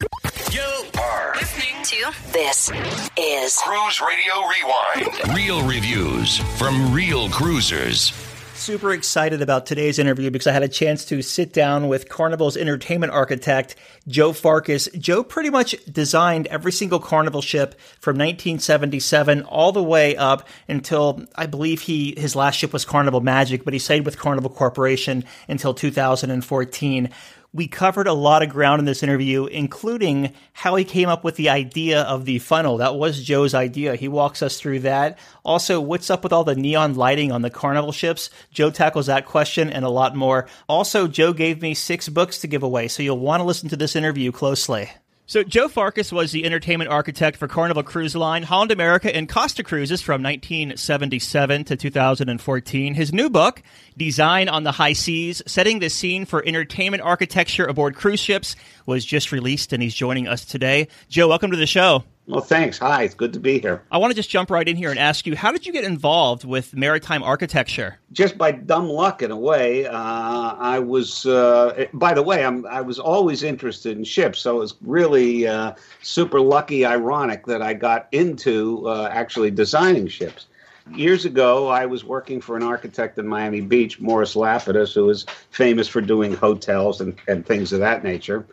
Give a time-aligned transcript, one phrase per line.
[0.00, 2.70] You are Listening to this
[3.16, 5.34] is Cruise Radio Rewind.
[5.34, 8.12] Real reviews from real cruisers.
[8.54, 12.56] Super excited about today's interview because I had a chance to sit down with Carnival's
[12.56, 13.76] entertainment architect,
[14.08, 14.88] Joe Farcus.
[14.98, 21.24] Joe pretty much designed every single Carnival ship from 1977 all the way up until
[21.36, 25.24] I believe he his last ship was Carnival Magic, but he stayed with Carnival Corporation
[25.48, 27.10] until 2014.
[27.56, 31.36] We covered a lot of ground in this interview, including how he came up with
[31.36, 32.76] the idea of the funnel.
[32.76, 33.96] That was Joe's idea.
[33.96, 35.18] He walks us through that.
[35.42, 38.28] Also, what's up with all the neon lighting on the carnival ships?
[38.52, 40.46] Joe tackles that question and a lot more.
[40.68, 43.76] Also, Joe gave me six books to give away, so you'll want to listen to
[43.76, 44.90] this interview closely.
[45.28, 49.64] So Joe Farcus was the entertainment architect for Carnival Cruise Line, Holland America, and Costa
[49.64, 52.94] Cruises from 1977 to 2014.
[52.94, 53.60] His new book,
[53.96, 58.54] Design on the High Seas, setting the scene for entertainment architecture aboard cruise ships,
[58.86, 60.88] was just released, and he's joining us today.
[61.08, 62.04] Joe, welcome to the show.
[62.28, 62.78] Well, thanks.
[62.78, 63.82] Hi, it's good to be here.
[63.92, 65.84] I want to just jump right in here and ask you, how did you get
[65.84, 67.98] involved with maritime architecture?
[68.10, 71.24] Just by dumb luck, in a way, uh, I was.
[71.24, 75.46] Uh, by the way, I'm, I was always interested in ships, so it was really
[75.46, 80.46] uh, super lucky, ironic that I got into uh, actually designing ships.
[80.94, 85.26] Years ago, I was working for an architect in Miami Beach, Morris Lapidus, who was
[85.50, 88.46] famous for doing hotels and, and things of that nature.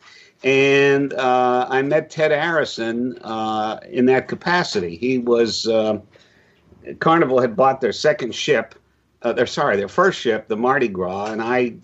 [0.44, 4.98] And uh, I met Ted Arison uh, in that capacity.
[4.98, 6.00] He was uh,
[7.00, 8.76] Carnival had bought their second ship,
[9.22, 11.76] uh, sorry, their first ship, the Mardi Gras, and I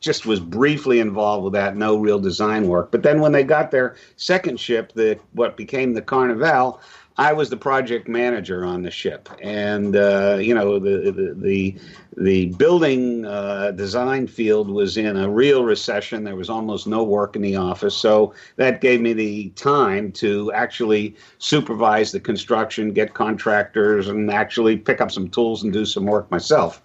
[0.00, 1.76] just was briefly involved with that.
[1.76, 2.90] No real design work.
[2.90, 6.80] But then when they got their second ship, the what became the Carnival,
[7.18, 11.76] I was the project manager on the ship, and uh, you know the the the,
[12.18, 16.24] the building uh, design field was in a real recession.
[16.24, 20.52] There was almost no work in the office, so that gave me the time to
[20.52, 26.04] actually supervise the construction, get contractors, and actually pick up some tools and do some
[26.04, 26.82] work myself.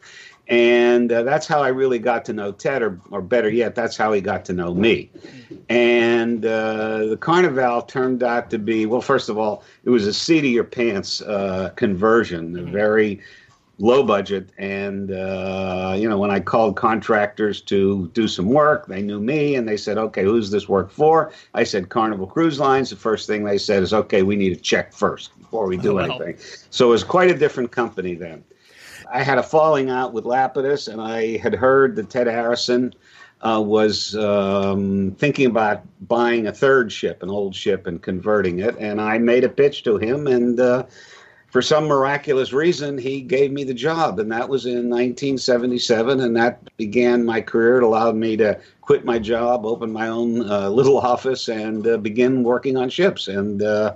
[0.52, 3.96] And uh, that's how I really got to know Ted, or, or better yet, that's
[3.96, 5.10] how he got to know me.
[5.70, 10.14] And uh, the Carnival turned out to be, well, first of all, it was a
[10.14, 13.22] seat of your pants uh, conversion, a very
[13.80, 14.50] low budget.
[14.58, 19.56] And, uh, you know, when I called contractors to do some work, they knew me
[19.56, 21.32] and they said, okay, who's this work for?
[21.54, 22.90] I said, Carnival Cruise Lines.
[22.90, 25.96] The first thing they said is, okay, we need a check first before we do
[25.96, 26.02] Wow.
[26.02, 26.36] anything.
[26.70, 28.44] So it was quite a different company then.
[29.12, 32.94] I had a falling out with Lapidus, and I had heard that Ted Arison
[33.42, 38.76] uh, was um, thinking about buying a third ship, an old ship, and converting it.
[38.80, 40.86] And I made a pitch to him, and uh,
[41.50, 44.20] for some miraculous reason, he gave me the job.
[44.20, 47.78] And that was in 1977, and that began my career.
[47.78, 51.98] It allowed me to quit my job, open my own uh, little office, and uh,
[51.98, 53.28] begin working on ships.
[53.28, 53.96] And uh,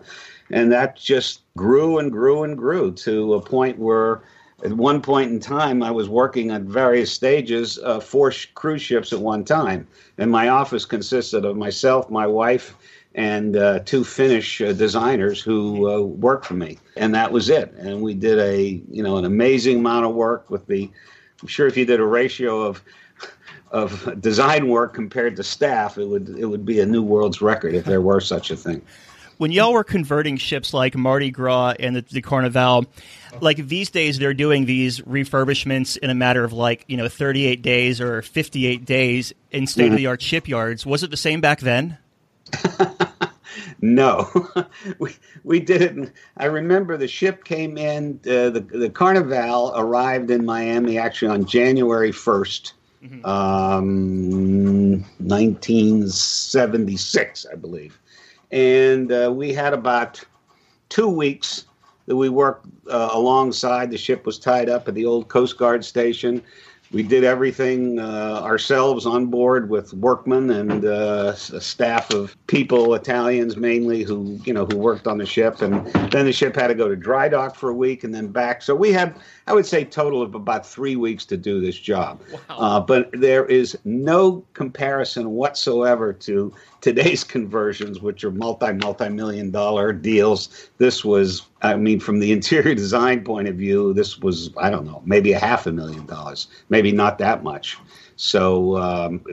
[0.51, 4.21] and that just grew and grew and grew to a point where
[4.63, 8.81] at one point in time, I was working at various stages, uh, four sh- cruise
[8.81, 12.75] ships at one time, and my office consisted of myself, my wife,
[13.15, 17.73] and uh, two Finnish uh, designers who uh, worked for me, and that was it.
[17.73, 20.89] And we did a you know an amazing amount of work with the.
[21.41, 22.81] I'm sure if you did a ratio of
[23.71, 27.75] of design work compared to staff, it would it would be a new world's record
[27.75, 28.81] if there were such a thing.
[29.37, 32.85] When y'all were converting ships like Mardi Gras and the, the Carnival,
[33.41, 37.61] like these days they're doing these refurbishments in a matter of like you know 38
[37.61, 40.85] days or 58 days in state of the art shipyards.
[40.85, 41.97] Was it the same back then?
[43.81, 44.49] No,
[44.99, 46.11] we we did it.
[46.37, 48.19] I remember the ship came in.
[48.25, 52.73] Uh, the the Carnival arrived in Miami actually on January 1st
[53.23, 57.99] um, nineteen seventy six, I believe,
[58.51, 60.23] and uh, we had about
[60.89, 61.65] two weeks
[62.05, 63.91] that we worked uh, alongside.
[63.91, 66.41] The ship was tied up at the old Coast Guard station.
[66.95, 72.93] We did everything uh, ourselves on board with workmen and uh, a staff of people,
[72.93, 75.61] Italians mainly, who you know who worked on the ship.
[75.61, 78.27] And then the ship had to go to dry dock for a week and then
[78.27, 78.61] back.
[78.61, 79.13] So we had,
[79.45, 82.21] I would say, total of about three weeks to do this job.
[82.31, 82.39] Wow.
[82.57, 89.51] Uh, but there is no comparison whatsoever to today's conversions, which are multi multi million
[89.51, 90.69] dollar deals.
[90.77, 91.41] This was,
[91.73, 95.33] I mean, from the interior design point of view, this was I don't know, maybe
[95.33, 97.77] a half a million dollars, maybe not that much.
[98.15, 98.77] So.
[98.77, 99.23] Um,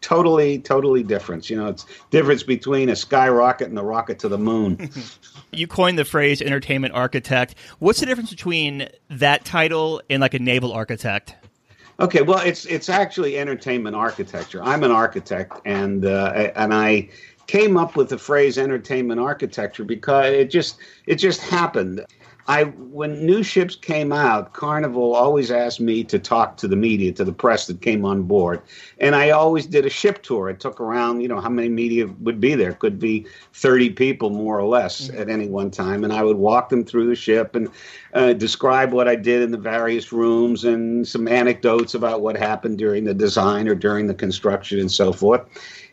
[0.00, 4.36] totally totally different you know it's difference between a skyrocket and a rocket to the
[4.36, 4.90] moon
[5.52, 10.40] you coined the phrase entertainment architect what's the difference between that title and like a
[10.40, 11.36] naval architect
[12.00, 14.60] Okay, well, it's it's actually entertainment architecture.
[14.62, 17.10] I'm an architect, and uh, and I
[17.46, 22.04] came up with the phrase entertainment architecture because it just it just happened.
[22.48, 27.12] I when new ships came out, Carnival always asked me to talk to the media,
[27.12, 28.62] to the press that came on board,
[28.98, 30.48] and I always did a ship tour.
[30.48, 32.72] It took around, you know, how many media would be there?
[32.72, 35.20] Could be thirty people more or less mm-hmm.
[35.20, 37.68] at any one time, and I would walk them through the ship and
[38.12, 42.76] uh, describe what I did in the various rooms and some anecdotes about what happened
[42.76, 45.42] during the design or during the construction and so forth.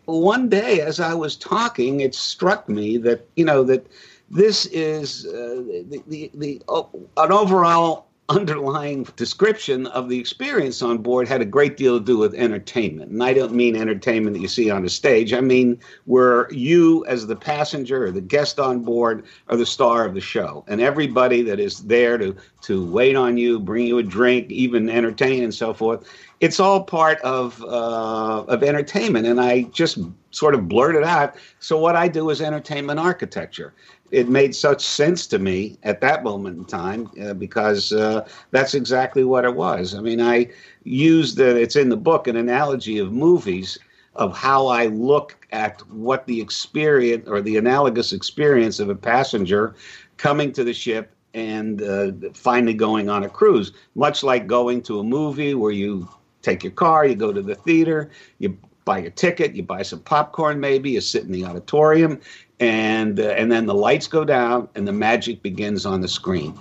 [0.09, 3.85] One day, as I was talking, it struck me that you know that
[4.29, 6.83] this is uh, the, the, the uh,
[7.17, 12.17] an overall underlying description of the experience on board had a great deal to do
[12.17, 13.11] with entertainment.
[13.11, 15.33] And I don't mean entertainment that you see on a stage.
[15.33, 20.05] I mean where you, as the passenger or the guest on board, are the star
[20.05, 20.63] of the show.
[20.67, 24.89] And everybody that is there to, to wait on you, bring you a drink, even
[24.89, 26.07] entertain and so forth,
[26.39, 29.25] it's all part of, uh, of entertainment.
[29.25, 29.97] And I just
[30.31, 31.35] sort of blurted out.
[31.59, 33.73] So what I do is entertainment architecture
[34.11, 38.73] it made such sense to me at that moment in time uh, because uh, that's
[38.73, 39.93] exactly what it was.
[39.93, 40.49] I mean, I
[40.83, 43.77] used the, it's in the book, an analogy of movies
[44.15, 49.75] of how I look at what the experience or the analogous experience of a passenger
[50.17, 54.99] coming to the ship and uh, finally going on a cruise, much like going to
[54.99, 56.09] a movie where you
[56.41, 58.09] take your car, you go to the theater,
[58.39, 58.57] you
[58.89, 62.19] buy your ticket, you buy some popcorn, maybe you sit in the auditorium,
[62.59, 66.57] and uh, and then the lights go down and the magic begins on the screen.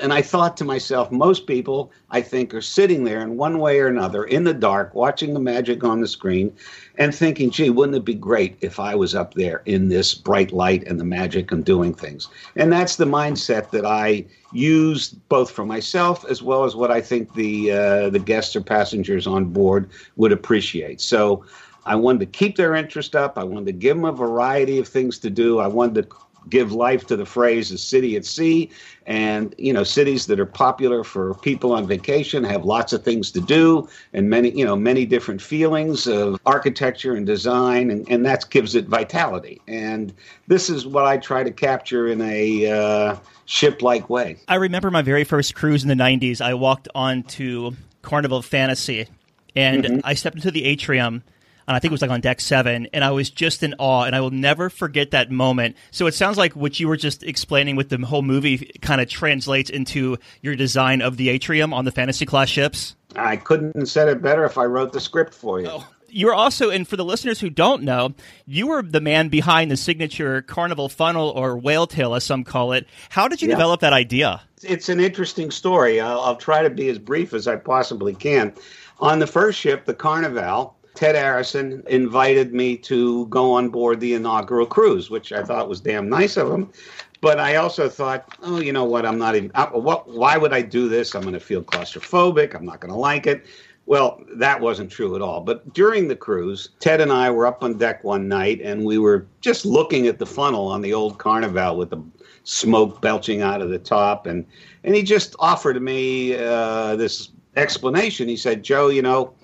[0.00, 3.80] And i thought to myself most people i think are sitting there in one way
[3.80, 6.52] or another in the dark watching the magic on the screen
[6.98, 10.52] and thinking gee wouldn't it be great if i was up there in this bright
[10.52, 12.28] light and the magic and doing things?
[12.56, 17.00] And that's the mindset that i use both for myself as well as what i
[17.00, 21.00] think the uh, the guests or passengers on board would appreciate.
[21.00, 21.44] So
[21.86, 23.38] I wanted to keep their interest up.
[23.38, 25.60] I wanted to give them a variety of things to do.
[25.60, 26.16] I wanted to
[26.48, 28.70] give life to the phrase "a city at sea,"
[29.06, 33.30] and you know, cities that are popular for people on vacation have lots of things
[33.32, 38.26] to do and many, you know, many different feelings of architecture and design, and, and
[38.26, 39.60] that gives it vitality.
[39.68, 40.12] And
[40.48, 43.16] this is what I try to capture in a uh,
[43.46, 44.38] ship-like way.
[44.48, 46.40] I remember my very first cruise in the '90s.
[46.40, 47.72] I walked onto
[48.02, 49.06] Carnival Fantasy,
[49.54, 50.00] and mm-hmm.
[50.04, 51.22] I stepped into the atrium
[51.66, 54.04] and I think it was like on deck seven, and I was just in awe,
[54.04, 55.76] and I will never forget that moment.
[55.90, 59.08] So it sounds like what you were just explaining with the whole movie kind of
[59.08, 62.94] translates into your design of the atrium on the fantasy class ships.
[63.14, 65.68] I couldn't have said it better if I wrote the script for you.
[65.70, 65.86] Oh.
[66.08, 68.14] You're also, and for the listeners who don't know,
[68.46, 72.72] you were the man behind the signature carnival funnel or whale tail, as some call
[72.72, 72.86] it.
[73.10, 73.54] How did you yeah.
[73.54, 74.40] develop that idea?
[74.62, 76.00] It's an interesting story.
[76.00, 78.54] I'll, I'll try to be as brief as I possibly can.
[78.98, 84.14] On the first ship, the Carnival, Ted Arison invited me to go on board the
[84.14, 86.70] inaugural cruise, which I thought was damn nice of him.
[87.20, 89.06] But I also thought, oh, you know what?
[89.06, 89.50] I'm not even.
[89.54, 90.08] I, what?
[90.08, 91.14] Why would I do this?
[91.14, 92.54] I'm going to feel claustrophobic.
[92.54, 93.46] I'm not going to like it.
[93.86, 95.40] Well, that wasn't true at all.
[95.40, 98.98] But during the cruise, Ted and I were up on deck one night, and we
[98.98, 102.02] were just looking at the funnel on the old Carnival with the
[102.44, 104.44] smoke belching out of the top, and
[104.84, 108.28] and he just offered me uh, this explanation.
[108.28, 109.34] He said, "Joe, you know."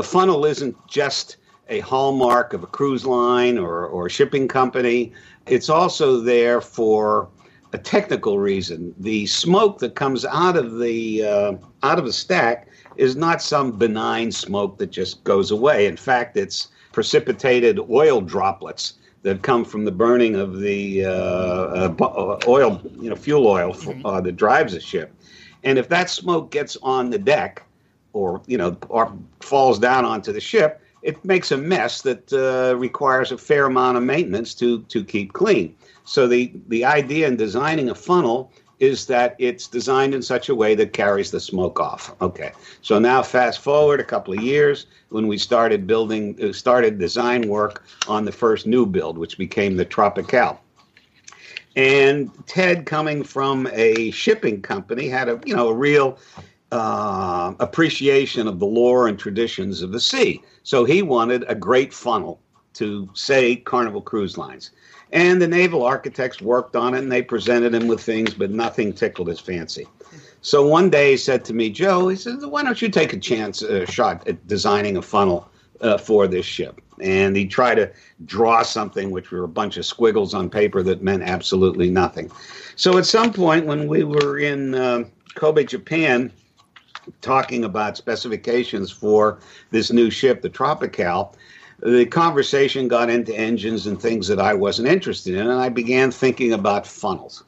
[0.00, 1.36] A funnel isn't just
[1.68, 5.12] a hallmark of a cruise line or, or a shipping company.
[5.46, 7.28] It's also there for
[7.74, 8.94] a technical reason.
[8.98, 11.52] The smoke that comes out of the uh,
[11.82, 15.86] out of a stack is not some benign smoke that just goes away.
[15.86, 22.38] In fact, it's precipitated oil droplets that come from the burning of the uh, uh,
[22.48, 23.76] oil, you know, fuel oil
[24.06, 25.14] uh, that drives a ship.
[25.62, 27.62] And if that smoke gets on the deck,
[28.12, 32.76] or you know or falls down onto the ship, it makes a mess that uh,
[32.76, 35.74] requires a fair amount of maintenance to to keep clean.
[36.04, 40.54] So the the idea in designing a funnel is that it's designed in such a
[40.54, 42.14] way that carries the smoke off.
[42.22, 46.98] Okay, so now fast forward a couple of years when we started building, uh, started
[46.98, 50.58] design work on the first new build, which became the Tropical.
[51.76, 56.18] And Ted, coming from a shipping company, had a you know a real
[56.72, 60.42] uh, appreciation of the lore and traditions of the sea.
[60.62, 62.40] So he wanted a great funnel
[62.74, 64.70] to say Carnival Cruise Lines.
[65.12, 68.92] And the naval architects worked on it and they presented him with things, but nothing
[68.92, 69.86] tickled his fancy.
[70.42, 73.18] So one day he said to me, Joe, he said, why don't you take a
[73.18, 75.50] chance, a shot at designing a funnel
[75.80, 76.80] uh, for this ship?
[77.00, 77.90] And he tried to
[78.24, 82.30] draw something, which were a bunch of squiggles on paper that meant absolutely nothing.
[82.76, 86.30] So at some point when we were in uh, Kobe, Japan,
[87.20, 89.38] talking about specifications for
[89.70, 91.34] this new ship, the Tropical,
[91.80, 96.10] the conversation got into engines and things that I wasn't interested in, and I began
[96.10, 97.44] thinking about funnels.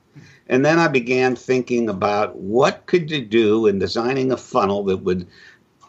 [0.48, 4.98] And then I began thinking about what could you do in designing a funnel that
[4.98, 5.26] would,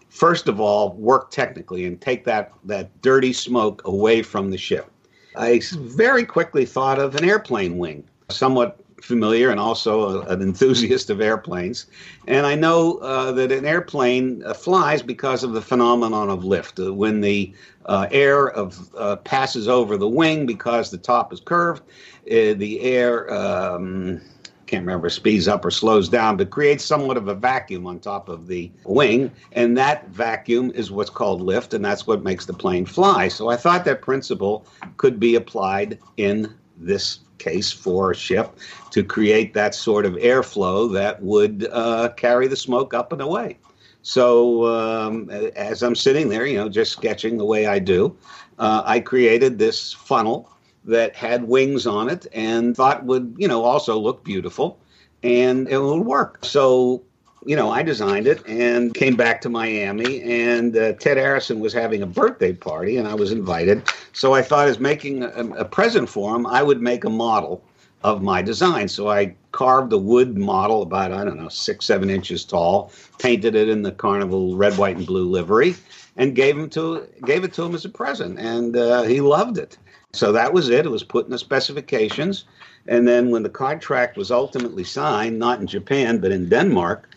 [0.09, 4.89] first of all, work technically and take that, that dirty smoke away from the ship.
[5.35, 11.09] I very quickly thought of an airplane wing, somewhat familiar and also a, an enthusiast
[11.09, 11.85] of airplanes.
[12.27, 16.79] And I know uh, that an airplane uh, flies because of the phenomenon of lift.
[16.79, 17.53] Uh, when the
[17.85, 22.79] uh, air of uh, passes over the wing because the top is curved, uh, the
[22.81, 24.21] air um,
[24.67, 28.29] can't remember speeds up or slows down, but creates somewhat of a vacuum on top
[28.29, 32.53] of the wing, and that vacuum is what's called lift, and that's what makes the
[32.53, 33.27] plane fly.
[33.27, 34.65] So I thought that principle
[34.97, 38.57] could be applied in this case for a ship
[38.91, 43.57] to create that sort of airflow that would uh, carry the smoke up and away.
[44.03, 48.15] So um, as I'm sitting there, you know, just sketching the way I do,
[48.59, 50.49] uh, I created this funnel
[50.85, 54.77] that had wings on it and thought would, you know, also look beautiful
[55.23, 56.43] and it would work.
[56.43, 57.01] So,
[57.45, 61.73] you know, I designed it and came back to Miami and uh, Ted Arison was
[61.73, 63.83] having a birthday party and I was invited.
[64.13, 67.63] So I thought as making a, a present for him, I would make a model
[68.03, 68.87] of my design.
[68.87, 73.55] So I carved a wood model about, I don't know, six, seven inches tall, painted
[73.55, 75.75] it in the Carnival red, white, and blue livery,
[76.17, 78.39] and gave him to gave it to him as a present.
[78.39, 79.77] And uh, he loved it.
[80.11, 80.85] So that was it.
[80.85, 82.45] It was put in the specifications.
[82.87, 87.09] And then when the contract was ultimately signed, not in Japan, but in Denmark,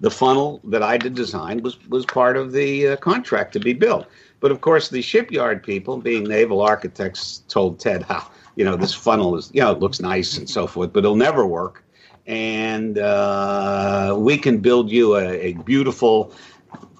[0.00, 3.72] the funnel that I did design was, was part of the uh, contract to be
[3.72, 4.06] built.
[4.40, 8.94] But of course, the shipyard people, being naval architects, told Ted, how you know, this
[8.94, 11.84] funnel is, you know, it looks nice and so forth, but it'll never work.
[12.26, 16.32] And uh, we can build you a, a beautiful,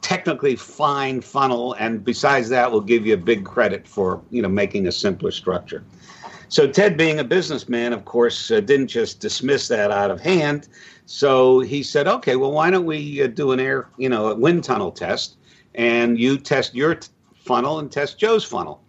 [0.02, 1.74] technically fine funnel.
[1.74, 5.30] And besides that, we'll give you a big credit for, you know, making a simpler
[5.30, 5.84] structure.
[6.54, 10.68] So Ted, being a businessman, of course, uh, didn't just dismiss that out of hand.
[11.04, 14.36] So he said, "Okay, well, why don't we uh, do an air, you know, a
[14.36, 15.36] wind tunnel test,
[15.74, 18.80] and you test your t- funnel and test Joe's funnel."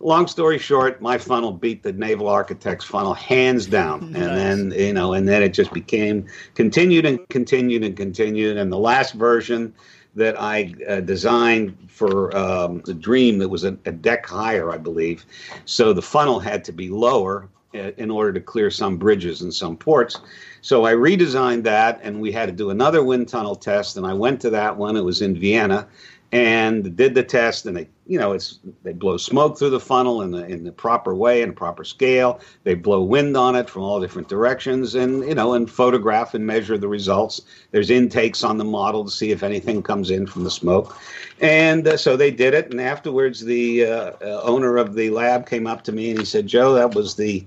[0.00, 3.94] long story short, my funnel beat the naval architect's funnel hands down.
[4.14, 4.22] Nice.
[4.22, 8.56] And then, you know, and then it just became continued and continued and continued.
[8.56, 9.72] And the last version
[10.16, 14.78] that I uh, designed for um, the Dream that was a, a, deck higher, I
[14.78, 15.24] believe.
[15.64, 19.52] So the funnel had to be lower uh, in order to clear some bridges and
[19.52, 20.20] some ports.
[20.60, 23.96] So I redesigned that, and we had to do another wind tunnel test.
[23.96, 24.96] And I went to that one.
[24.96, 25.88] It was in Vienna,
[26.34, 30.20] and did the test and they you know it's they blow smoke through the funnel
[30.20, 32.40] in the in the proper way and proper scale.
[32.64, 36.44] They blow wind on it from all different directions and you know and photograph and
[36.44, 37.42] measure the results.
[37.70, 40.98] There's intakes on the model to see if anything comes in from the smoke.
[41.40, 45.46] And uh, so they did it and afterwards the uh, uh, owner of the lab
[45.46, 47.44] came up to me and he said joe that was the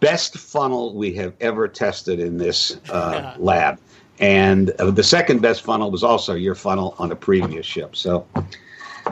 [0.00, 3.78] best funnel we have ever tested in this uh, lab
[4.18, 7.96] and the second best funnel was also your funnel on a previous ship.
[7.96, 8.26] So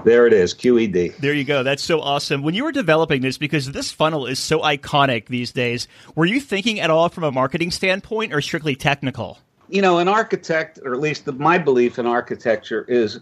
[0.05, 1.17] there it is, QED.
[1.19, 1.63] There you go.
[1.63, 2.43] That's so awesome.
[2.43, 6.41] When you were developing this, because this funnel is so iconic these days, were you
[6.41, 9.39] thinking at all from a marketing standpoint or strictly technical?
[9.69, 13.21] You know, an architect, or at least the, my belief in architecture is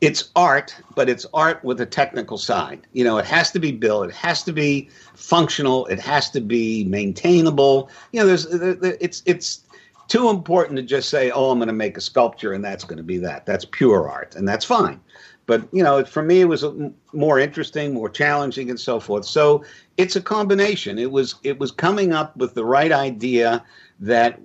[0.00, 2.86] it's art, but it's art with a technical side.
[2.92, 6.40] You know, it has to be built, it has to be functional, it has to
[6.40, 7.90] be maintainable.
[8.12, 8.46] You know, there's
[9.00, 9.62] it's it's
[10.08, 12.98] too important to just say, "Oh, I'm going to make a sculpture and that's going
[12.98, 15.00] to be that." That's pure art, and that's fine.
[15.46, 16.64] But you know, for me, it was
[17.12, 19.24] more interesting, more challenging, and so forth.
[19.24, 19.64] So
[19.96, 20.98] it's a combination.
[20.98, 23.64] It was it was coming up with the right idea
[24.00, 24.40] that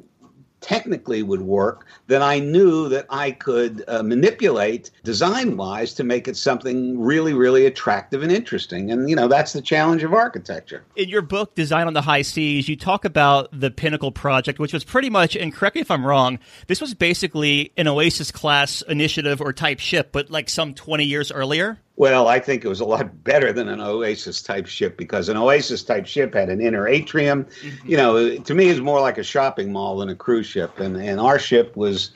[0.61, 6.27] technically would work that I knew that I could uh, manipulate design wise to make
[6.27, 8.91] it something really, really attractive and interesting.
[8.91, 10.83] And, you know, that's the challenge of architecture.
[10.95, 14.73] In your book, Design on the High Seas, you talk about the Pinnacle Project, which
[14.73, 18.81] was pretty much, and correct me if I'm wrong, this was basically an Oasis class
[18.83, 21.79] initiative or type ship, but like some 20 years earlier.
[22.01, 25.37] Well, I think it was a lot better than an Oasis type ship because an
[25.37, 27.43] Oasis type ship had an inner atrium.
[27.43, 27.87] Mm-hmm.
[27.87, 30.79] You know, to me, it's more like a shopping mall than a cruise ship.
[30.79, 32.09] And, and our ship was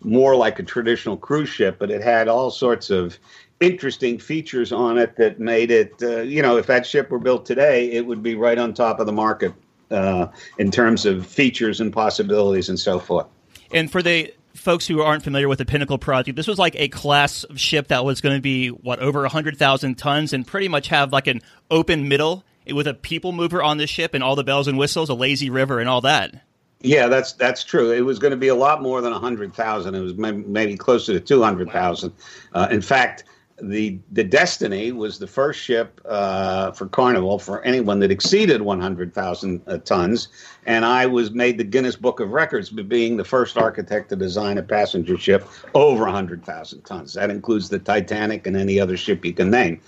[0.00, 3.18] more like a traditional cruise ship, but it had all sorts of
[3.58, 7.44] interesting features on it that made it, uh, you know, if that ship were built
[7.44, 9.52] today, it would be right on top of the market
[9.90, 13.26] uh, in terms of features and possibilities and so forth.
[13.72, 16.88] And for the folks who aren't familiar with the Pinnacle project, this was like a
[16.88, 20.68] class of ship that was going to be what over hundred thousand tons and pretty
[20.68, 21.40] much have like an
[21.70, 25.08] open middle with a people mover on the ship and all the bells and whistles,
[25.08, 26.34] a lazy river, and all that.
[26.80, 27.92] Yeah, that's that's true.
[27.92, 29.94] It was going to be a lot more than hundred thousand.
[29.94, 32.12] It was maybe closer to two hundred thousand.
[32.52, 33.24] Uh, in fact,
[33.62, 39.62] the the Destiny was the first ship uh, for Carnival for anyone that exceeded 100,000
[39.66, 40.28] uh, tons,
[40.66, 44.16] and I was made the Guinness Book of Records by being the first architect to
[44.16, 47.14] design a passenger ship over 100,000 tons.
[47.14, 49.80] That includes the Titanic and any other ship you can name.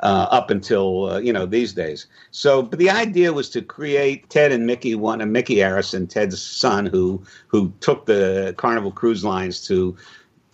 [0.00, 2.06] Uh, up until uh, you know these days.
[2.30, 6.40] So, but the idea was to create Ted and Mickey, one and Mickey Arison, Ted's
[6.40, 9.96] son, who who took the Carnival Cruise Lines to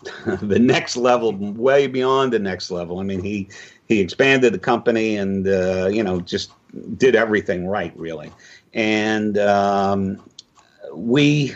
[0.40, 3.00] the next level, way beyond the next level.
[3.00, 3.48] I mean, he
[3.86, 6.52] he expanded the company and uh, you know just
[6.96, 8.32] did everything right, really.
[8.72, 10.22] And um,
[10.92, 11.54] we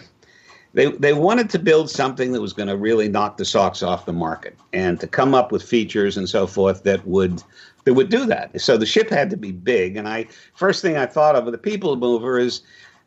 [0.75, 4.07] they they wanted to build something that was going to really knock the socks off
[4.07, 7.43] the market and to come up with features and so forth that would
[7.85, 8.61] that would do that.
[8.61, 9.97] So the ship had to be big.
[9.97, 12.61] And I first thing I thought of with the people mover is,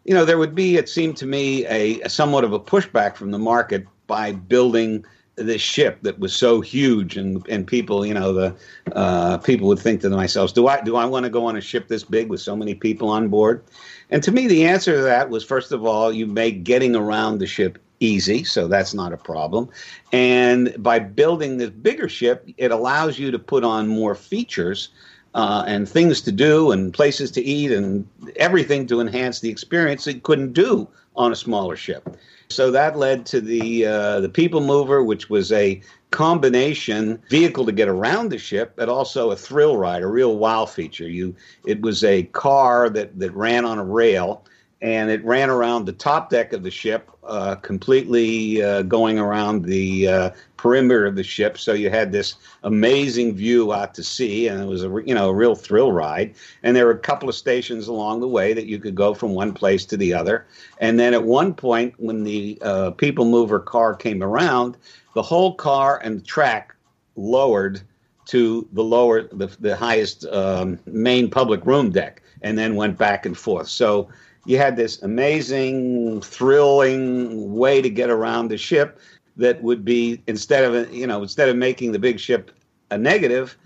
[0.05, 3.15] you know, there would be it seemed to me a, a somewhat of a pushback
[3.15, 5.05] from the market by building
[5.43, 8.55] this ship that was so huge and and people you know the
[8.93, 11.62] uh, people would think to themselves do I do I want to go on a
[11.62, 13.63] ship this big with so many people on board?
[14.10, 17.39] And to me the answer to that was first of all you make getting around
[17.39, 19.69] the ship easy so that's not a problem.
[20.12, 24.89] And by building this bigger ship it allows you to put on more features
[25.33, 30.07] uh, and things to do and places to eat and everything to enhance the experience
[30.07, 32.17] it couldn't do on a smaller ship
[32.51, 35.81] so that led to the uh, the People Mover, which was a
[36.12, 40.65] combination vehicle to get around the ship, but also a thrill ride, a real wow
[40.65, 41.08] feature.
[41.08, 44.46] You, it was a car that that ran on a rail,
[44.82, 49.63] and it ran around the top deck of the ship, uh, completely uh, going around
[49.63, 51.60] the uh, perimeter of the ship.
[51.60, 55.30] So you had this amazing view out to sea, and it was a you know
[55.30, 56.34] a real thrill ride.
[56.63, 59.34] And there were a couple of stations along the way that you could go from
[59.34, 60.48] one place to the other.
[60.80, 64.78] And then at one point, when the uh, people mover car came around,
[65.13, 66.76] the whole car and track
[67.15, 67.82] lowered
[68.26, 73.28] to the lower the, the highest um, main public room deck, and then went back
[73.28, 73.67] and forth.
[73.67, 74.10] So
[74.45, 78.99] you had this amazing, thrilling way to get around the ship
[79.38, 82.51] that would be instead of you know instead of making the big ship
[82.91, 83.58] a negative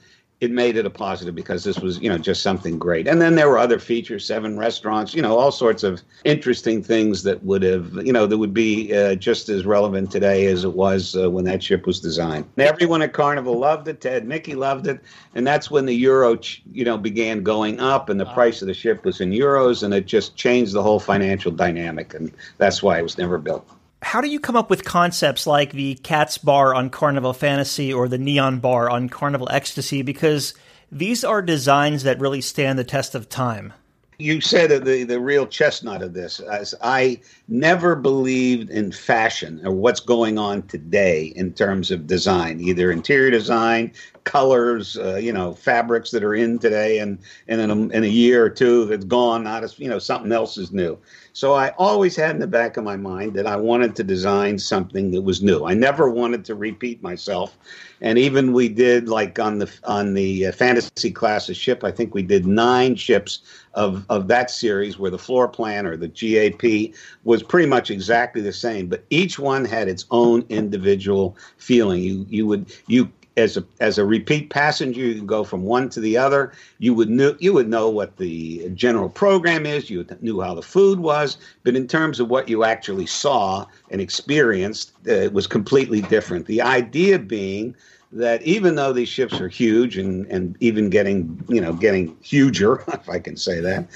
[0.45, 3.07] it made it a positive because this was you know just something great.
[3.07, 7.23] And then there were other features seven restaurants you know all sorts of interesting things
[7.23, 10.73] that would have you know that would be uh, just as relevant today as it
[10.73, 12.45] was uh, when that ship was designed.
[12.55, 13.99] And everyone at carnival loved it.
[13.99, 15.01] Ted mickey loved it.
[15.33, 16.39] And that's when the euro
[16.71, 19.93] you know began going up and the price of the ship was in euros and
[19.93, 22.13] it just changed the whole financial dynamic.
[22.13, 23.67] And that's why it was never built
[24.05, 28.07] how do you come up with concepts like the Cat's Bar on Carnival Fantasy or
[28.07, 30.03] the Neon Bar on Carnival Ecstasy?
[30.03, 30.53] Because
[30.91, 33.73] these are designs that really stand the test of time.
[34.19, 36.39] You said the the real chestnut of this.
[36.39, 42.61] As I never believed in fashion or what's going on today in terms of design,
[42.61, 43.91] either interior design,
[44.23, 48.07] colors, uh, you know, fabrics that are in today, and and in a, in a
[48.07, 49.43] year or two that's gone.
[49.43, 50.97] Not as you know, something else is new.
[51.35, 54.57] So I always had in the back of my mind that I wanted to design
[54.57, 55.65] something that was new.
[55.65, 57.57] I never wanted to repeat myself.
[57.99, 61.91] And even we did like on the on the uh, fantasy class of ship, I
[61.91, 63.39] think we did nine ships
[63.73, 66.95] of of that series where the floor plan or the GAP
[67.25, 72.01] was pretty much exactly the same, but each one had its own individual feeling.
[72.01, 75.89] You you would you as a as a repeat passenger, you can go from one
[75.89, 76.53] to the other.
[76.79, 79.89] You would know you would know what the general program is.
[79.89, 83.99] You knew how the food was, but in terms of what you actually saw and
[83.99, 86.45] experienced, uh, it was completely different.
[86.45, 87.75] The idea being
[88.11, 92.83] that even though these ships are huge and and even getting you know getting huger,
[92.93, 93.89] if I can say that,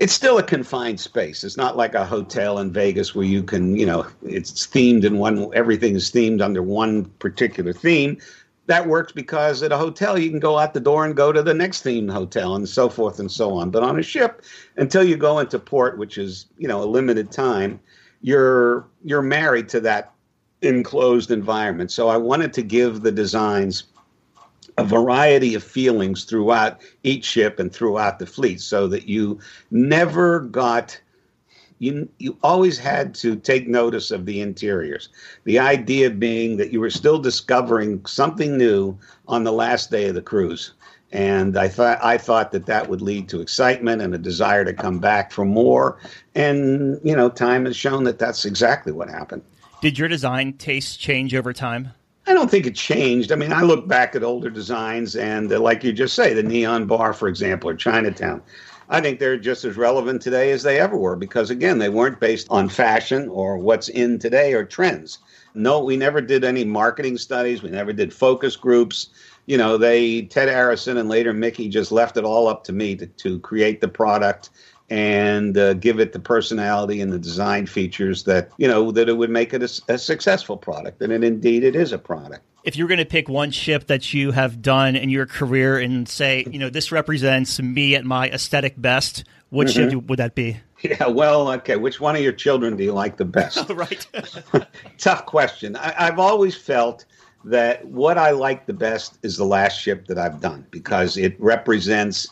[0.00, 1.44] it's still a confined space.
[1.44, 5.18] It's not like a hotel in Vegas where you can, you know, it's themed in
[5.18, 8.16] one, everything is themed under one particular theme.
[8.70, 11.42] That works because at a hotel you can go out the door and go to
[11.42, 13.72] the next themed hotel and so forth and so on.
[13.72, 14.42] But on a ship,
[14.76, 17.80] until you go into port, which is, you know, a limited time,
[18.22, 20.12] you're you're married to that
[20.62, 21.90] enclosed environment.
[21.90, 23.82] So I wanted to give the designs
[24.78, 29.40] a variety of feelings throughout each ship and throughout the fleet so that you
[29.72, 30.96] never got
[31.80, 35.08] you you always had to take notice of the interiors.
[35.44, 40.14] The idea being that you were still discovering something new on the last day of
[40.14, 40.72] the cruise.
[41.10, 44.74] And I thought I thought that that would lead to excitement and a desire to
[44.74, 45.98] come back for more.
[46.34, 49.42] And you know time has shown that that's exactly what happened.
[49.80, 51.88] Did your design tastes change over time?
[52.26, 53.32] I don't think it changed.
[53.32, 56.42] I mean, I look back at older designs, and uh, like you just say, the
[56.42, 58.42] neon bar, for example, or Chinatown.
[58.92, 62.18] I think they're just as relevant today as they ever were because, again, they weren't
[62.18, 65.20] based on fashion or what's in today or trends.
[65.54, 67.62] No, we never did any marketing studies.
[67.62, 69.10] We never did focus groups.
[69.46, 72.96] You know, they, Ted Arison and later Mickey just left it all up to me
[72.96, 74.50] to, to create the product
[74.90, 79.14] and uh, give it the personality and the design features that you know that it
[79.14, 81.00] would make it a, a successful product.
[81.00, 82.42] And it, indeed it is a product.
[82.64, 86.08] If you're going to pick one ship that you have done in your career and
[86.08, 89.90] say you know this represents me at my aesthetic best which mm-hmm.
[89.90, 90.58] ship would that be?
[90.82, 93.70] Yeah well okay which one of your children do you like the best?
[93.70, 94.06] Right.
[94.98, 95.76] Tough question.
[95.76, 97.04] I, i've always felt
[97.42, 101.40] that what i like the best is the last ship that i've done because it
[101.40, 102.28] represents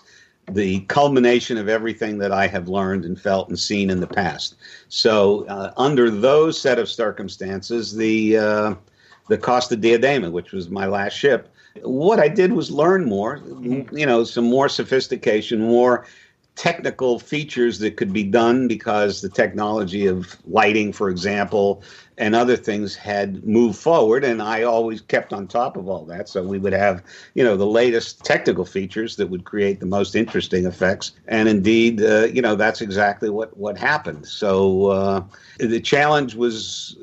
[0.50, 4.56] the culmination of everything that I have learned and felt and seen in the past.
[4.88, 8.74] So, uh, under those set of circumstances, the uh,
[9.28, 13.42] the Costa Diadema, which was my last ship, what I did was learn more.
[13.60, 16.06] You know, some more sophistication, more
[16.56, 21.82] technical features that could be done because the technology of lighting, for example,
[22.18, 26.28] and other things had moved forward and i always kept on top of all that.
[26.28, 27.02] So we would have
[27.34, 31.12] you know the latest technical features that would create the most interesting effects.
[31.26, 34.26] And indeed uh, you know that's exactly what what happened.
[34.26, 35.24] So uh,
[35.58, 36.96] the challenge was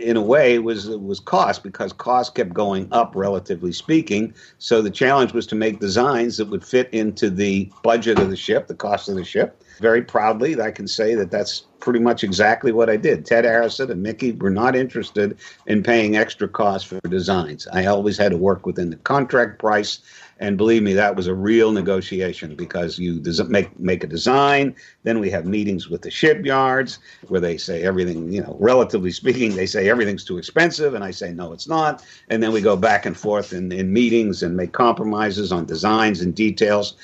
[0.00, 4.34] in a way was was cost because cost kept going up relatively speaking.
[4.58, 8.36] So the challenge was to make designs that would fit into the budget of the
[8.36, 12.22] ship the cost of the ship very proudly i can say that that's pretty much
[12.24, 13.26] exactly what I did.
[13.26, 17.66] Ted Arison and Mickey were not interested in paying extra costs for designs.
[17.72, 19.98] I always had to work within the contract price.
[20.38, 24.74] And believe me, that was a real negotiation because you des- make make a design.
[25.02, 29.54] Then we have meetings with the shipyards where they say everything, you know, relatively speaking,
[29.54, 32.04] they say everything's too expensive, and I say no, it's not.
[32.28, 36.20] And then we go back and forth in, in meetings and make compromises on designs
[36.20, 36.94] and details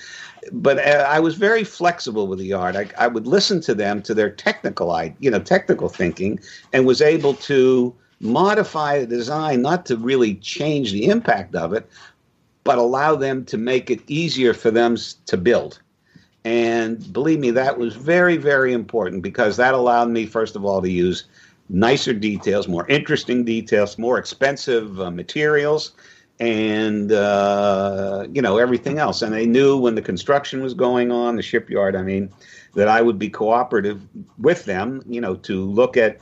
[0.53, 2.77] but uh, I was very flexible with the yard.
[2.77, 6.41] I, I would listen to them to their technical, you know, technical thinking,
[6.73, 11.89] and was able to modify the design not to really change the impact of it,
[12.65, 14.97] but allow them to make it easier for them
[15.27, 15.81] to build.
[16.45, 20.81] And believe me, that was very, very important because that allowed me, first of all,
[20.81, 21.25] to use
[21.69, 25.93] nicer details, more interesting details, more expensive uh, materials
[26.41, 29.23] and uh, you know everything else.
[29.23, 31.97] And they knew when the construction was going on, the shipyard.
[31.97, 32.31] I mean,
[32.75, 34.01] that I would be cooperative
[34.39, 35.03] with them.
[35.07, 36.19] You know, to look at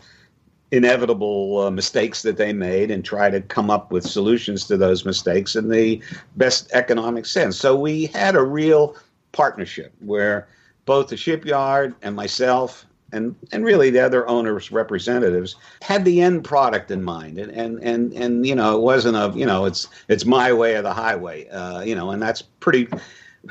[0.72, 5.05] inevitable uh, mistakes that they made and try to come up with solutions to those
[5.05, 6.02] mistakes in the
[6.37, 7.57] best economic sense.
[7.57, 8.96] So we had a real
[9.33, 10.48] partnership where
[10.85, 16.44] both the shipyard and myself and and really the other owners representatives had the end
[16.44, 17.38] product in mind.
[17.38, 20.74] And and and, and you know it wasn't a you know it's it's my way
[20.74, 22.88] or the highway uh, you know and that's pretty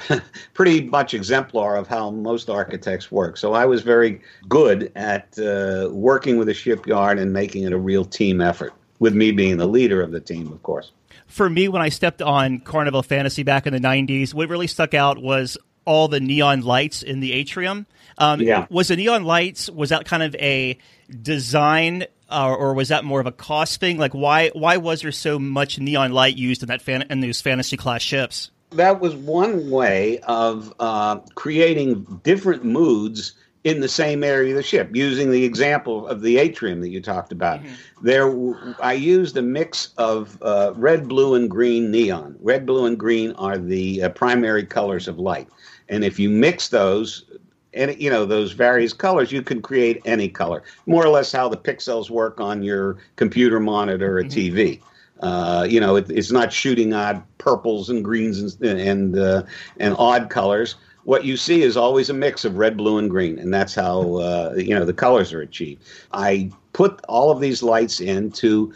[0.53, 3.37] pretty much exemplar of how most architects work.
[3.37, 7.79] So i was very good at uh, working with the shipyard and making it a
[7.79, 10.91] real team effort with me being the leader of the team of course.
[11.27, 14.93] For me when i stepped on carnival fantasy back in the 90s what really stuck
[14.93, 17.85] out was all the neon lights in the atrium
[18.17, 18.67] um, yeah.
[18.69, 20.77] Was the neon lights was that kind of a
[21.21, 23.97] design uh, or was that more of a cost thing?
[23.97, 27.41] Like why why was there so much neon light used in that fan- in those
[27.41, 28.51] fantasy class ships?
[28.71, 34.63] That was one way of uh, creating different moods in the same area of the
[34.63, 34.89] ship.
[34.93, 38.05] Using the example of the atrium that you talked about, mm-hmm.
[38.05, 42.37] there I used a mix of uh, red, blue, and green neon.
[42.41, 45.47] Red, blue, and green are the uh, primary colors of light,
[45.89, 47.25] and if you mix those
[47.73, 51.49] and you know those various colors you can create any color more or less how
[51.49, 54.57] the pixels work on your computer monitor or mm-hmm.
[54.57, 54.81] tv
[55.21, 59.43] uh, you know it, it's not shooting odd purples and greens and and uh,
[59.79, 63.37] and odd colors what you see is always a mix of red, blue, and green,
[63.37, 65.83] and that's how uh, you know the colors are achieved.
[66.11, 68.73] I put all of these lights in to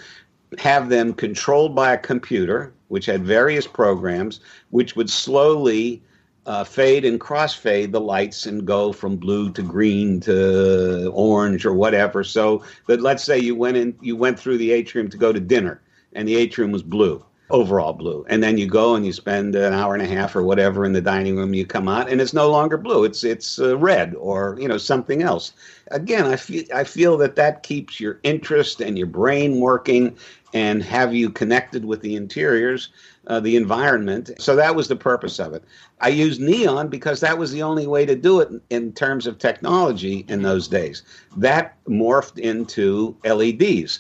[0.58, 6.02] have them controlled by a computer, which had various programs, which would slowly
[6.46, 11.74] uh, fade and crossfade the lights and go from blue to green to orange or
[11.74, 12.24] whatever.
[12.24, 15.40] So that let's say you went in, you went through the atrium to go to
[15.40, 15.82] dinner,
[16.14, 19.74] and the atrium was blue, overall blue, and then you go and you spend an
[19.74, 21.54] hour and a half or whatever in the dining room.
[21.54, 24.78] You come out, and it's no longer blue; it's it's uh, red or you know
[24.78, 25.52] something else.
[25.92, 30.18] Again, I feel I feel that that keeps your interest and your brain working,
[30.54, 32.90] and have you connected with the interiors
[33.30, 34.32] uh, the environment.
[34.40, 35.64] So that was the purpose of it.
[36.02, 39.38] I used neon because that was the only way to do it in terms of
[39.38, 41.04] technology in those days.
[41.38, 44.00] That morphed into LEDs,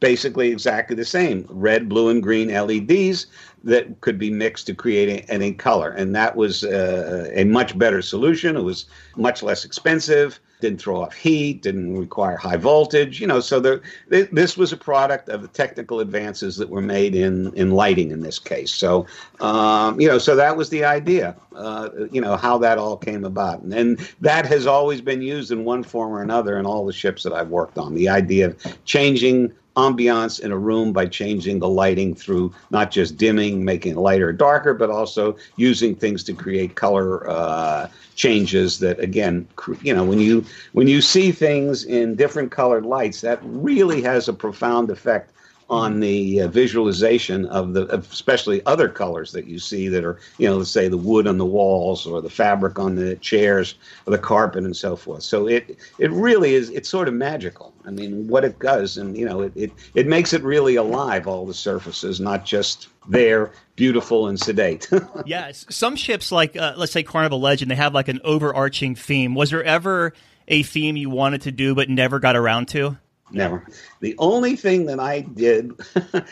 [0.00, 3.26] basically exactly the same red, blue, and green LEDs
[3.64, 5.90] that could be mixed to create any color.
[5.90, 8.56] And that was uh, a much better solution.
[8.56, 8.86] It was
[9.16, 13.20] much less expensive didn't throw off heat, didn't require high voltage.
[13.20, 17.14] You know, so there, this was a product of the technical advances that were made
[17.14, 18.72] in in lighting in this case.
[18.72, 19.06] So,
[19.40, 21.36] um, you know, so that was the idea.
[21.54, 25.50] Uh, you know how that all came about, and, and that has always been used
[25.50, 27.94] in one form or another in all the ships that I've worked on.
[27.94, 33.16] The idea of changing ambiance in a room by changing the lighting through not just
[33.16, 38.80] dimming, making it lighter or darker, but also using things to create color uh, changes.
[38.80, 39.46] That again,
[39.82, 44.28] you know, when you when you see things in different colored lights, that really has
[44.28, 45.32] a profound effect
[45.70, 50.48] on the uh, visualization of the especially other colors that you see that are you
[50.48, 53.74] know let's say the wood on the walls or the fabric on the chairs
[54.06, 55.22] or the carpet and so forth.
[55.22, 57.74] So it it really is it's sort of magical.
[57.84, 61.26] I mean what it does and you know it it, it makes it really alive
[61.26, 64.88] all the surfaces not just there beautiful and sedate.
[65.26, 65.66] Yes.
[65.68, 69.34] Some ships like uh, let's say carnival legend they have like an overarching theme.
[69.34, 70.14] Was there ever
[70.46, 72.96] a theme you wanted to do but never got around to
[73.30, 73.66] Never.
[74.00, 75.72] The only thing that I did,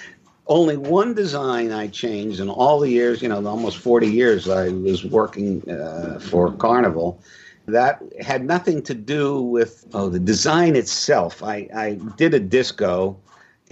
[0.47, 4.69] only one design I changed in all the years, you know, almost 40 years I
[4.69, 7.21] was working uh, for Carnival.
[7.67, 11.43] That had nothing to do with oh, the design itself.
[11.43, 13.19] I, I did a disco,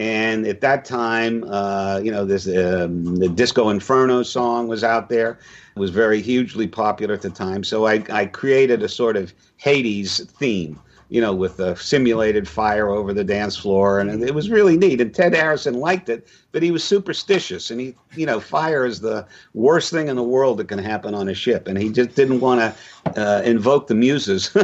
[0.00, 5.08] and at that time, uh, you know, this um, the Disco Inferno song was out
[5.08, 5.38] there.
[5.76, 7.62] It was very hugely popular at the time.
[7.62, 12.88] So I, I created a sort of Hades theme you know, with a simulated fire
[12.88, 15.00] over the dance floor, and it was really neat.
[15.00, 19.00] And Ted Arison liked it, but he was superstitious, and he, you know, fire is
[19.00, 22.14] the worst thing in the world that can happen on a ship, and he just
[22.14, 24.56] didn't want to uh, invoke the muses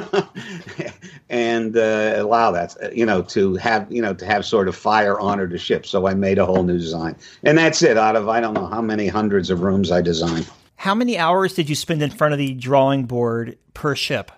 [1.31, 5.20] and uh, allow that, you know, to have, you know, to have sort of fire
[5.20, 5.87] honor the ship.
[5.87, 7.98] So I made a whole new design, and that's it.
[7.98, 10.48] Out of I don't know how many hundreds of rooms I designed.
[10.76, 14.33] How many hours did you spend in front of the drawing board per ship?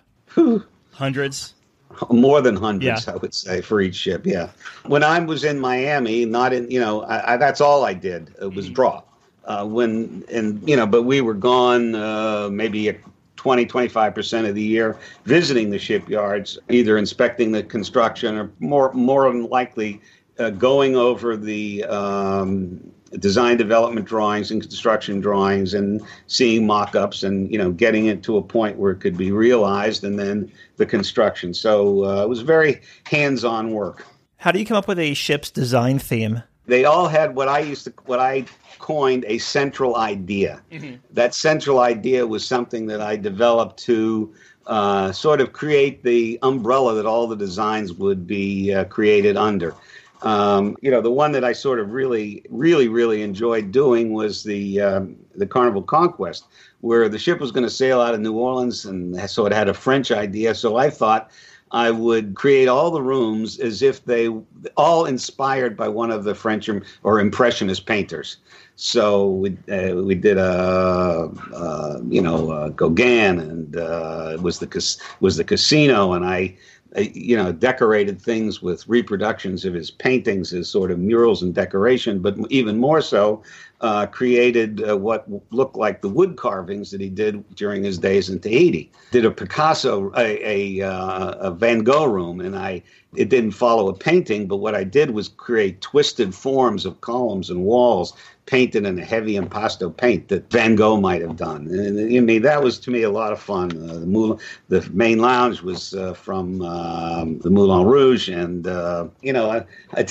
[0.91, 1.55] Hundreds
[2.11, 3.13] more than hundreds, yeah.
[3.13, 4.27] I would say, for each ship.
[4.27, 4.51] Yeah.
[4.87, 8.35] When I was in Miami, not in, you know, I, I, that's all I did.
[8.41, 8.75] It was mm-hmm.
[8.75, 9.03] draw.
[9.45, 12.97] Uh, when, and, you know, but we were gone uh, maybe
[13.37, 19.29] 20, 25% of the year visiting the shipyards, either inspecting the construction or more, more
[19.29, 20.01] than likely
[20.39, 27.51] uh, going over the, um, design development drawings and construction drawings and seeing mock-ups and
[27.51, 30.87] you know getting it to a point where it could be realized and then the
[30.87, 31.55] construction.
[31.55, 34.07] So uh, it was very hands-on work.
[34.37, 36.43] How do you come up with a ship's design theme?
[36.67, 38.45] They all had what i used to what i
[38.79, 40.61] coined a central idea.
[40.73, 40.97] Mm-hmm.
[41.11, 44.35] that central idea was something that i developed to
[44.67, 49.75] uh, sort of create the umbrella that all the designs would be uh, created under
[50.23, 54.45] um, you know, the one that I sort of really, really, really enjoyed doing was
[54.45, 56.47] the um, the Carnival Conquest,
[56.81, 59.69] where the ship was going to sail out of New Orleans, and so it had
[59.69, 60.55] a French idea.
[60.55, 61.31] So I thought
[61.73, 64.29] I would create all the rooms as if they
[64.77, 66.69] all inspired by one of the French
[67.03, 68.37] or Impressionist painters.
[68.77, 74.99] So we uh, we did a uh, you know uh, Gauguin, and uh, was the
[75.21, 80.53] was the casino, and I uh, you know, decorated things with reproductions of his paintings
[80.53, 83.43] as sort of murals and decoration, but even more so,
[83.81, 88.29] uh, created uh, what looked like the wood carvings that he did during his days
[88.29, 88.91] in Tahiti.
[89.11, 92.83] Did a Picasso, a, a, uh, a Van Gogh room, and I
[93.15, 97.51] it didn't follow a painting, but what I did was create twisted forms of columns
[97.51, 98.15] and walls
[98.47, 101.69] painted in a heavy impasto paint that Van Gogh might have done.
[101.69, 103.71] And I mean, that was to me a lot of fun.
[103.71, 109.07] Uh, the, Moulin, the main lounge was uh, from um, the Moulin Rouge, and uh,
[109.23, 110.07] you know, I, I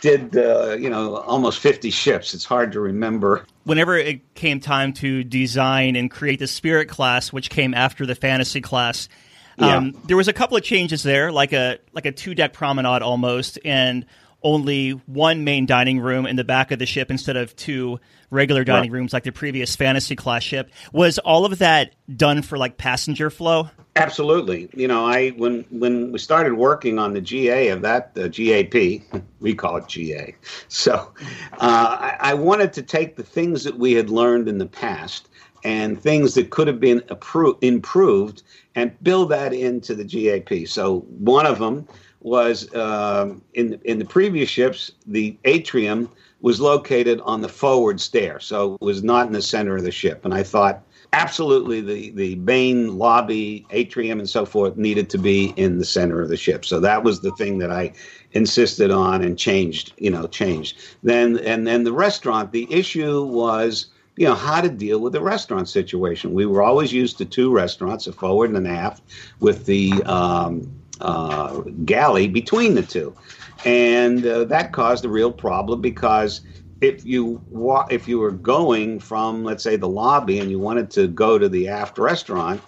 [0.00, 2.34] did uh, you know almost 50 ships.
[2.34, 3.44] It's hard to remember.
[3.64, 8.14] Whenever it came time to design and create the Spirit class, which came after the
[8.14, 9.08] Fantasy class.
[9.56, 10.00] Um, yeah.
[10.06, 13.58] There was a couple of changes there, like a like a two deck promenade almost,
[13.64, 14.04] and
[14.44, 17.98] only one main dining room in the back of the ship instead of two
[18.30, 18.98] regular dining right.
[18.98, 20.70] rooms like the previous fantasy class ship.
[20.92, 23.70] Was all of that done for like passenger flow?
[23.96, 24.68] Absolutely.
[24.74, 29.22] You know, I when when we started working on the GA of that the GAP,
[29.40, 30.34] we call it GA.
[30.68, 31.12] So
[31.54, 35.28] uh, I, I wanted to take the things that we had learned in the past
[35.64, 38.42] and things that could have been appro- improved
[38.74, 40.68] and build that into the GAP.
[40.68, 41.88] So one of them
[42.24, 46.08] was um, in in the previous ships, the atrium
[46.40, 49.92] was located on the forward stair, so it was not in the center of the
[49.92, 50.24] ship.
[50.24, 50.82] And I thought
[51.12, 56.22] absolutely the the main lobby, atrium, and so forth needed to be in the center
[56.22, 56.64] of the ship.
[56.64, 57.92] So that was the thing that I
[58.32, 59.92] insisted on and changed.
[59.98, 60.78] You know, changed.
[61.02, 62.52] Then and then the restaurant.
[62.52, 66.32] The issue was you know how to deal with the restaurant situation.
[66.32, 69.02] We were always used to two restaurants, a forward and an aft,
[69.40, 73.14] with the um, uh, galley between the two,
[73.64, 76.42] and uh, that caused a real problem because
[76.80, 80.90] if you wa- if you were going from let's say the lobby and you wanted
[80.90, 82.60] to go to the aft restaurant,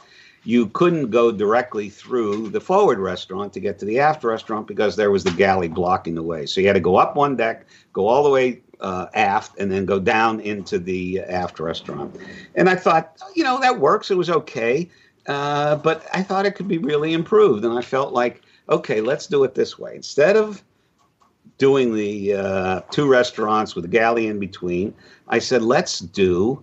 [0.45, 4.97] you couldn't go directly through the forward restaurant to get to the aft restaurant because
[4.97, 6.47] there was the galley blocking the way.
[6.47, 9.71] So you had to go up one deck, go all the way uh, aft, and
[9.71, 12.17] then go down into the aft restaurant.
[12.55, 14.11] And I thought, you know, that works.
[14.11, 14.89] It was okay.
[15.27, 19.27] Uh, but I thought it could be really improved, and I felt like, okay, let's
[19.27, 19.97] do it this way.
[19.97, 20.63] Instead of
[21.59, 24.95] doing the uh, two restaurants with a galley in between,
[25.29, 26.63] I said, let's do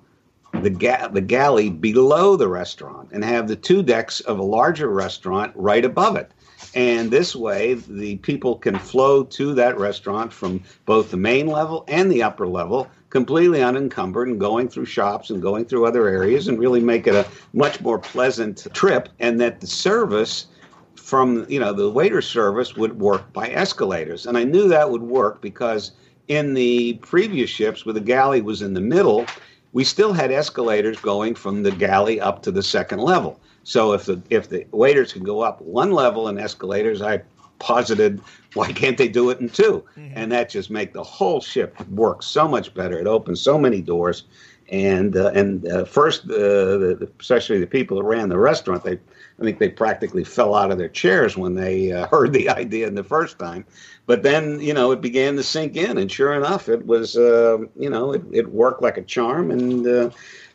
[0.61, 4.89] the, ga- the galley below the restaurant and have the two decks of a larger
[4.89, 6.31] restaurant right above it.
[6.75, 11.85] And this way, the people can flow to that restaurant from both the main level
[11.87, 16.47] and the upper level completely unencumbered and going through shops and going through other areas
[16.47, 19.07] and really make it a much more pleasant trip.
[19.19, 20.47] And that the service
[20.95, 24.25] from, you know, the waiter service would work by escalators.
[24.25, 25.91] And I knew that would work because
[26.27, 29.27] in the previous ships where the galley was in the middle,
[29.73, 33.39] we still had escalators going from the galley up to the second level.
[33.63, 37.21] So if the if the waiters can go up one level in escalators, I
[37.59, 38.21] posited
[38.55, 40.13] why can't they do it in 2 mm-hmm.
[40.15, 42.99] and that just make the whole ship work so much better.
[42.99, 44.23] It opens so many doors.
[44.69, 48.93] And uh, and uh, first uh, the, especially the people that ran the restaurant they
[48.93, 52.87] I think they practically fell out of their chairs when they uh, heard the idea
[52.87, 53.65] in the first time.
[54.05, 57.59] But then you know it began to sink in and sure enough it was uh,
[57.77, 60.09] you know it, it worked like a charm and uh,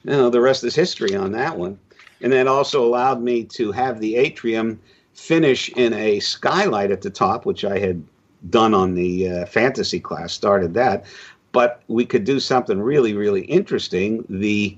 [0.05, 1.79] you know the rest is history on that one
[2.21, 4.81] and that also allowed me to have the atrium
[5.15, 8.03] finish in a skylight at the top, which I had
[8.51, 11.05] done on the uh, fantasy class, started that.
[11.53, 14.25] But we could do something really, really interesting.
[14.29, 14.77] The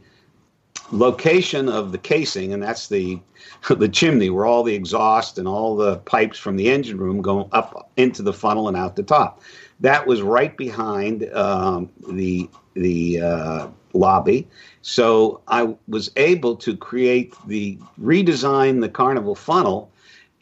[0.93, 3.21] location of the casing, and that's the
[3.69, 7.49] the chimney where all the exhaust and all the pipes from the engine room go
[7.53, 9.43] up into the funnel and out the top.
[9.81, 14.47] That was right behind um, the the uh, lobby.
[14.83, 19.91] So I was able to create the redesign the carnival funnel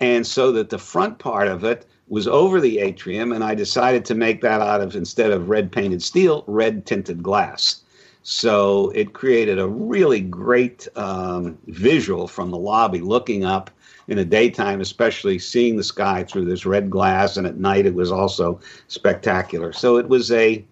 [0.00, 4.04] and so that the front part of it was over the atrium, and I decided
[4.06, 7.82] to make that out of instead of red painted steel, red tinted glass.
[8.22, 13.70] So it created a really great um, visual from the lobby, looking up
[14.08, 17.94] in the daytime, especially seeing the sky through this red glass, and at night it
[17.94, 18.58] was also
[18.88, 19.72] spectacular.
[19.72, 20.64] So it was a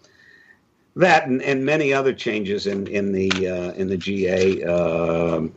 [0.97, 4.65] that and, and many other changes in in the uh, in the GA.
[4.65, 5.55] Uh, um,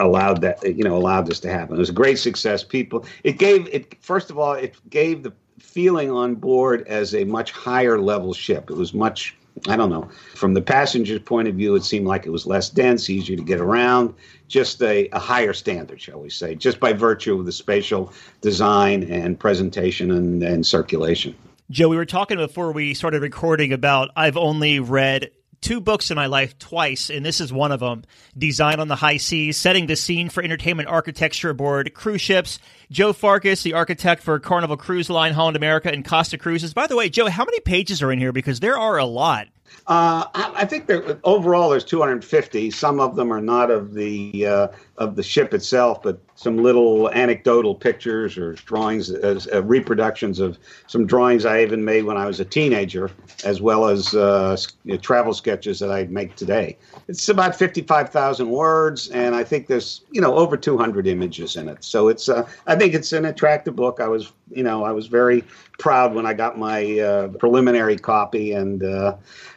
[0.00, 1.76] allowed that you know allowed this to happen.
[1.76, 2.62] It was a great success.
[2.62, 7.24] People, it gave it first of all, it gave the feeling on board as a
[7.24, 8.70] much higher level ship.
[8.70, 10.08] It was much I don't know.
[10.36, 13.42] From the passenger's point of view, it seemed like it was less dense, easier to
[13.42, 14.14] get around,
[14.46, 19.02] just a, a, higher standard, shall we say, just by virtue of the spatial design
[19.10, 21.34] and presentation and, and circulation.
[21.70, 26.16] Joe, we were talking before we started recording about I've only read two books in
[26.16, 28.04] my life twice, and this is one of them.
[28.38, 32.58] Design on the High Seas, setting the scene for entertainment architecture aboard cruise ships.
[32.90, 36.72] Joe Farcus, the architect for Carnival Cruise Line, Holland America, and Costa Cruises.
[36.72, 38.32] By the way, Joe, how many pages are in here?
[38.32, 39.48] Because there are a lot.
[39.86, 42.70] Uh, I, think there overall there's 250.
[42.70, 47.10] Some of them are not of the uh, of the ship itself, but some little
[47.10, 52.26] anecdotal pictures or drawings, as uh, reproductions of some drawings I even made when I
[52.26, 53.10] was a teenager,
[53.44, 54.56] as well as uh,
[55.02, 56.76] travel sketches that I make today.
[57.08, 61.82] It's about 55,000 words, and I think there's you know over 200 images in it.
[61.82, 63.98] So it's uh, I think it's an attractive book.
[64.00, 65.42] I was you know I was very
[65.80, 68.80] proud when I got my uh, preliminary copy and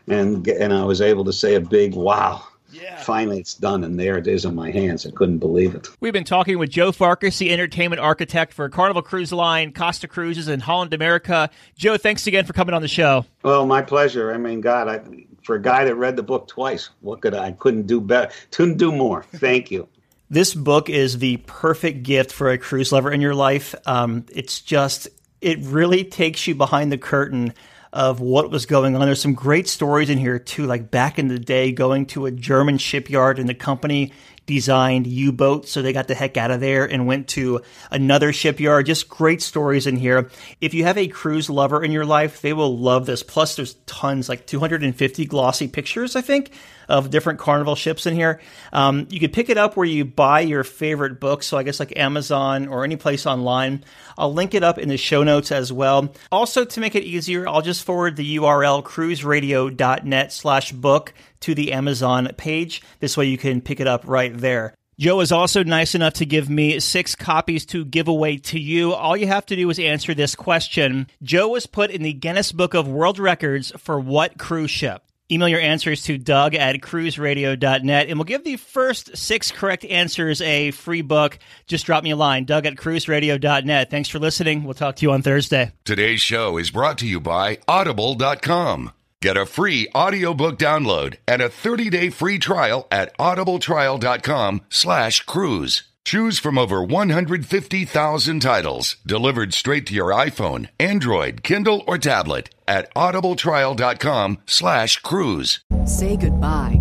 [0.07, 2.43] and and I was able to say a big wow.
[2.71, 3.01] Yeah.
[3.03, 5.05] Finally, it's done, and there it is in my hands.
[5.05, 5.89] I couldn't believe it.
[5.99, 10.47] We've been talking with Joe Farcus, the entertainment architect for Carnival Cruise Line, Costa Cruises,
[10.47, 11.49] and Holland America.
[11.75, 13.25] Joe, thanks again for coming on the show.
[13.43, 14.33] Well, my pleasure.
[14.33, 15.01] I mean, God, I,
[15.43, 17.47] for a guy that read the book twice, what could I?
[17.47, 18.31] I couldn't do better.
[18.51, 19.23] Couldn't do more.
[19.23, 19.87] Thank you.
[20.31, 23.75] This book is the perfect gift for a cruise lover in your life.
[23.85, 25.09] Um, it's just,
[25.41, 27.53] it really takes you behind the curtain
[27.93, 29.01] of what was going on.
[29.01, 32.31] There's some great stories in here too, like back in the day going to a
[32.31, 34.13] German shipyard and the company
[34.45, 35.71] designed U boats.
[35.71, 38.85] so they got the heck out of there and went to another shipyard.
[38.85, 40.29] Just great stories in here.
[40.59, 43.23] If you have a cruise lover in your life, they will love this.
[43.23, 46.51] Plus, there's tons, like 250 glossy pictures, I think,
[46.91, 48.41] of different Carnival ships in here.
[48.73, 51.79] Um, you could pick it up where you buy your favorite books, so I guess
[51.79, 53.85] like Amazon or any place online.
[54.17, 56.13] I'll link it up in the show notes as well.
[56.31, 61.71] Also, to make it easier, I'll just forward the URL cruiseradio.net slash book to the
[61.71, 62.81] Amazon page.
[62.99, 64.75] This way you can pick it up right there.
[64.99, 68.93] Joe is also nice enough to give me six copies to give away to you.
[68.93, 71.07] All you have to do is answer this question.
[71.23, 75.03] Joe was put in the Guinness Book of World Records for what cruise ship?
[75.31, 80.41] Email your answers to Doug at cruiseradio.net, and we'll give the first six correct answers
[80.41, 81.39] a free book.
[81.67, 83.89] Just drop me a line, Doug at cruiseradio.net.
[83.89, 84.63] Thanks for listening.
[84.63, 85.71] We'll talk to you on Thursday.
[85.85, 88.91] Today's show is brought to you by Audible.com.
[89.21, 95.90] Get a free audiobook download and a 30-day free trial at audibletrial.com slash cruise.
[96.03, 102.93] Choose from over 150,000 titles delivered straight to your iPhone, Android, Kindle, or tablet at
[102.95, 105.61] audibletrial.com slash cruise.
[105.85, 106.80] Say goodbye